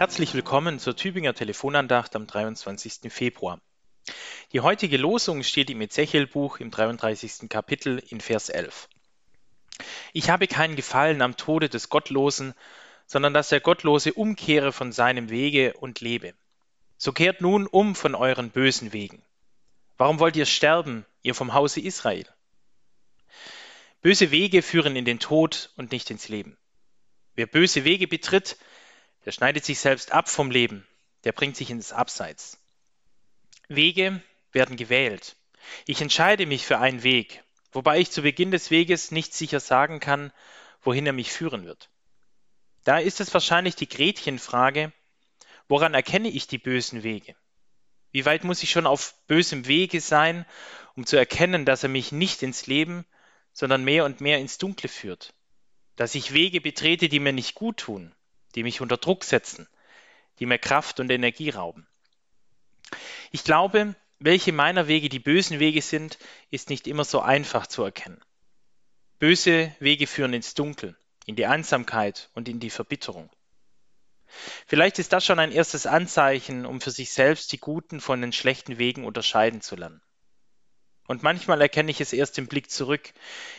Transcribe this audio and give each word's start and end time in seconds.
Herzlich 0.00 0.32
willkommen 0.32 0.78
zur 0.78 0.96
Tübinger 0.96 1.34
Telefonandacht 1.34 2.16
am 2.16 2.26
23. 2.26 3.12
Februar. 3.12 3.60
Die 4.50 4.60
heutige 4.60 4.96
Losung 4.96 5.42
steht 5.42 5.68
im 5.68 5.82
Ezechiel-Buch 5.82 6.58
im 6.58 6.70
33. 6.70 7.50
Kapitel 7.50 8.02
in 8.08 8.22
Vers 8.22 8.48
11. 8.48 8.88
Ich 10.14 10.30
habe 10.30 10.46
keinen 10.46 10.74
Gefallen 10.74 11.20
am 11.20 11.36
Tode 11.36 11.68
des 11.68 11.90
Gottlosen, 11.90 12.54
sondern 13.04 13.34
dass 13.34 13.50
der 13.50 13.60
Gottlose 13.60 14.14
umkehre 14.14 14.72
von 14.72 14.90
seinem 14.90 15.28
Wege 15.28 15.74
und 15.74 16.00
lebe. 16.00 16.32
So 16.96 17.12
kehrt 17.12 17.42
nun 17.42 17.66
um 17.66 17.94
von 17.94 18.14
euren 18.14 18.48
bösen 18.48 18.94
Wegen. 18.94 19.22
Warum 19.98 20.18
wollt 20.18 20.34
ihr 20.34 20.46
sterben, 20.46 21.04
ihr 21.20 21.34
vom 21.34 21.52
Hause 21.52 21.82
Israel? 21.82 22.26
Böse 24.00 24.30
Wege 24.30 24.62
führen 24.62 24.96
in 24.96 25.04
den 25.04 25.18
Tod 25.18 25.74
und 25.76 25.92
nicht 25.92 26.10
ins 26.10 26.30
Leben. 26.30 26.56
Wer 27.34 27.44
böse 27.44 27.84
Wege 27.84 28.08
betritt, 28.08 28.56
der 29.24 29.32
schneidet 29.32 29.64
sich 29.64 29.78
selbst 29.78 30.12
ab 30.12 30.28
vom 30.28 30.50
Leben, 30.50 30.86
der 31.24 31.32
bringt 31.32 31.56
sich 31.56 31.70
ins 31.70 31.92
Abseits. 31.92 32.58
Wege 33.68 34.22
werden 34.52 34.76
gewählt. 34.76 35.36
Ich 35.86 36.00
entscheide 36.00 36.46
mich 36.46 36.66
für 36.66 36.78
einen 36.78 37.02
Weg, 37.02 37.42
wobei 37.72 37.98
ich 37.98 38.10
zu 38.10 38.22
Beginn 38.22 38.50
des 38.50 38.70
Weges 38.70 39.10
nicht 39.10 39.34
sicher 39.34 39.60
sagen 39.60 40.00
kann, 40.00 40.32
wohin 40.82 41.06
er 41.06 41.12
mich 41.12 41.30
führen 41.32 41.64
wird. 41.64 41.90
Da 42.84 42.98
ist 42.98 43.20
es 43.20 43.32
wahrscheinlich 43.34 43.76
die 43.76 43.88
Gretchenfrage, 43.88 44.92
woran 45.68 45.94
erkenne 45.94 46.28
ich 46.28 46.46
die 46.46 46.58
bösen 46.58 47.02
Wege? 47.02 47.36
Wie 48.12 48.24
weit 48.24 48.42
muss 48.42 48.62
ich 48.62 48.70
schon 48.70 48.86
auf 48.86 49.14
bösem 49.26 49.66
Wege 49.66 50.00
sein, 50.00 50.46
um 50.96 51.06
zu 51.06 51.16
erkennen, 51.16 51.64
dass 51.64 51.82
er 51.82 51.88
mich 51.88 52.10
nicht 52.10 52.42
ins 52.42 52.66
Leben, 52.66 53.04
sondern 53.52 53.84
mehr 53.84 54.04
und 54.04 54.20
mehr 54.20 54.38
ins 54.38 54.58
Dunkle 54.58 54.88
führt? 54.88 55.34
Dass 55.94 56.14
ich 56.14 56.32
Wege 56.32 56.60
betrete, 56.60 57.08
die 57.08 57.20
mir 57.20 57.32
nicht 57.32 57.54
gut 57.54 57.76
tun, 57.76 58.12
die 58.54 58.62
mich 58.62 58.80
unter 58.80 58.96
Druck 58.96 59.24
setzen, 59.24 59.68
die 60.38 60.46
mir 60.46 60.58
Kraft 60.58 61.00
und 61.00 61.10
Energie 61.10 61.50
rauben. 61.50 61.86
Ich 63.30 63.44
glaube, 63.44 63.94
welche 64.18 64.52
meiner 64.52 64.88
Wege 64.88 65.08
die 65.08 65.18
bösen 65.18 65.60
Wege 65.60 65.82
sind, 65.82 66.18
ist 66.50 66.70
nicht 66.70 66.86
immer 66.86 67.04
so 67.04 67.20
einfach 67.20 67.66
zu 67.66 67.82
erkennen. 67.82 68.20
Böse 69.18 69.74
Wege 69.80 70.06
führen 70.06 70.32
ins 70.32 70.54
Dunkel, 70.54 70.96
in 71.26 71.36
die 71.36 71.46
Einsamkeit 71.46 72.30
und 72.34 72.48
in 72.48 72.60
die 72.60 72.70
Verbitterung. 72.70 73.30
Vielleicht 74.66 74.98
ist 74.98 75.12
das 75.12 75.24
schon 75.24 75.38
ein 75.38 75.52
erstes 75.52 75.86
Anzeichen, 75.86 76.64
um 76.64 76.80
für 76.80 76.90
sich 76.90 77.12
selbst 77.12 77.52
die 77.52 77.58
guten 77.58 78.00
von 78.00 78.20
den 78.20 78.32
schlechten 78.32 78.78
Wegen 78.78 79.04
unterscheiden 79.04 79.60
zu 79.60 79.76
lernen. 79.76 80.00
Und 81.06 81.22
manchmal 81.22 81.60
erkenne 81.60 81.90
ich 81.90 82.00
es 82.00 82.12
erst 82.12 82.38
im 82.38 82.46
Blick 82.46 82.70
zurück, 82.70 83.12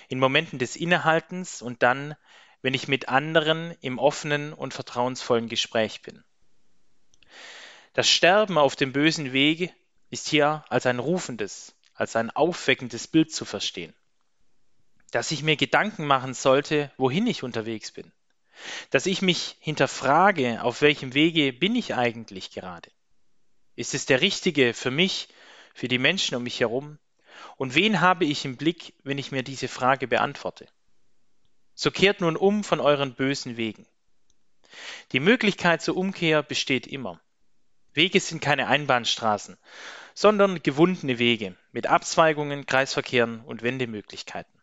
in 0.08 0.20
Momenten 0.20 0.58
des 0.58 0.76
Innehaltens 0.76 1.62
und 1.62 1.84
dann, 1.84 2.16
wenn 2.62 2.74
ich 2.74 2.88
mit 2.88 3.10
anderen 3.10 3.76
im 3.82 3.98
offenen 3.98 4.54
und 4.54 4.74
vertrauensvollen 4.74 5.50
Gespräch 5.50 6.02
bin. 6.02 6.24
Das 7.94 8.10
Sterben 8.10 8.58
auf 8.58 8.76
dem 8.76 8.94
bösen 8.94 9.34
Wege 9.34 9.72
ist 10.10 10.28
hier 10.28 10.64
als 10.70 10.86
ein 10.86 11.00
rufendes, 11.00 11.76
als 11.94 12.16
ein 12.16 12.30
aufweckendes 12.30 13.08
Bild 13.08 13.34
zu 13.34 13.46
verstehen. 13.46 13.94
Dass 15.12 15.32
ich 15.32 15.44
mir 15.44 15.58
Gedanken 15.58 16.06
machen 16.06 16.34
sollte, 16.34 16.92
wohin 16.98 17.28
ich 17.28 17.44
unterwegs 17.44 17.92
bin. 17.92 18.12
Dass 18.92 19.08
ich 19.08 19.22
mich 19.22 19.58
hinterfrage, 19.60 20.64
auf 20.64 20.82
welchem 20.82 21.14
Wege 21.14 21.52
bin 21.52 21.76
ich 21.76 21.96
eigentlich 21.96 22.52
gerade. 22.52 22.92
Ist 23.76 23.94
es 23.94 24.06
der 24.06 24.22
richtige 24.22 24.74
für 24.74 24.92
mich, 24.92 25.28
für 25.74 25.88
die 25.88 25.98
Menschen 25.98 26.36
um 26.36 26.44
mich 26.44 26.60
herum? 26.60 26.98
Und 27.58 27.76
wen 27.76 28.00
habe 28.02 28.26
ich 28.26 28.46
im 28.46 28.56
Blick, 28.56 28.94
wenn 29.04 29.18
ich 29.18 29.32
mir 29.32 29.44
diese 29.44 29.68
Frage 29.68 30.08
beantworte? 30.08 30.68
So 31.82 31.90
kehrt 31.90 32.22
nun 32.22 32.38
um 32.38 32.64
von 32.64 32.80
euren 32.80 33.16
bösen 33.16 33.58
Wegen. 33.58 33.88
Die 35.14 35.20
Möglichkeit 35.20 35.82
zur 35.82 35.98
Umkehr 35.98 36.44
besteht 36.44 36.86
immer. 36.86 37.20
Wege 37.96 38.20
sind 38.20 38.40
keine 38.40 38.68
Einbahnstraßen, 38.68 39.58
sondern 40.14 40.62
gewundene 40.62 41.18
Wege 41.18 41.58
mit 41.72 41.88
Abzweigungen, 41.88 42.68
Kreisverkehren 42.68 43.42
und 43.42 43.64
Wendemöglichkeiten. 43.64 44.54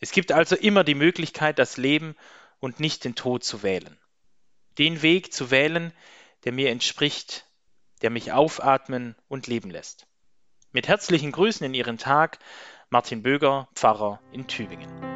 Es 0.00 0.10
gibt 0.10 0.32
also 0.32 0.56
immer 0.56 0.84
die 0.84 0.94
Möglichkeit, 0.94 1.58
das 1.58 1.76
Leben 1.76 2.16
und 2.60 2.80
nicht 2.80 3.04
den 3.04 3.14
Tod 3.14 3.44
zu 3.44 3.62
wählen. 3.62 3.98
Den 4.78 5.02
Weg 5.02 5.34
zu 5.34 5.50
wählen, 5.50 5.92
der 6.44 6.52
mir 6.52 6.70
entspricht, 6.70 7.44
der 8.00 8.08
mich 8.08 8.32
aufatmen 8.32 9.16
und 9.28 9.48
leben 9.48 9.68
lässt. 9.68 10.06
Mit 10.72 10.88
herzlichen 10.88 11.30
Grüßen 11.30 11.66
in 11.66 11.74
Ihren 11.74 11.98
Tag, 11.98 12.38
Martin 12.88 13.22
Böger, 13.22 13.68
Pfarrer 13.74 14.18
in 14.32 14.46
Tübingen. 14.46 15.15